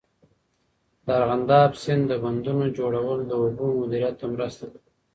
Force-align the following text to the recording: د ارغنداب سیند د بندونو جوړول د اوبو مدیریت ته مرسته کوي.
د 1.05 1.07
ارغنداب 1.19 1.71
سیند 1.81 2.03
د 2.09 2.13
بندونو 2.23 2.65
جوړول 2.77 3.19
د 3.25 3.31
اوبو 3.41 3.65
مدیریت 3.79 4.15
ته 4.19 4.25
مرسته 4.33 4.65
کوي. 4.71 4.87